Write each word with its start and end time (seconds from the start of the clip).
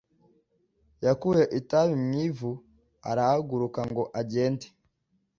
yakuye 1.05 1.43
itabi 1.59 1.93
mu 2.03 2.13
ivu 2.27 2.51
arahaguruka 3.09 3.79
ngo 3.89 4.03
agende 4.19 4.67